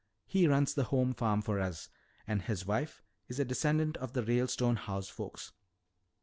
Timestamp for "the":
0.73-0.85, 4.13-4.23